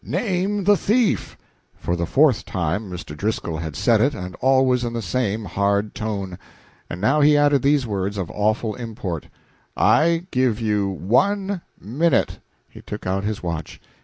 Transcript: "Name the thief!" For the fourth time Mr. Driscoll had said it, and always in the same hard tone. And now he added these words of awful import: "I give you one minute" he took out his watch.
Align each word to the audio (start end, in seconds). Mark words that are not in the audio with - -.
"Name 0.03 0.63
the 0.63 0.75
thief!" 0.77 1.37
For 1.77 1.95
the 1.95 2.07
fourth 2.07 2.43
time 2.43 2.89
Mr. 2.89 3.15
Driscoll 3.15 3.57
had 3.59 3.75
said 3.75 4.01
it, 4.01 4.15
and 4.15 4.33
always 4.37 4.83
in 4.83 4.93
the 4.93 5.01
same 5.03 5.45
hard 5.45 5.93
tone. 5.93 6.39
And 6.89 6.99
now 6.99 7.21
he 7.21 7.37
added 7.37 7.61
these 7.61 7.85
words 7.85 8.17
of 8.17 8.31
awful 8.31 8.73
import: 8.73 9.27
"I 9.77 10.25
give 10.31 10.59
you 10.59 10.89
one 10.89 11.61
minute" 11.79 12.39
he 12.67 12.81
took 12.81 13.05
out 13.05 13.23
his 13.23 13.43
watch. 13.43 13.79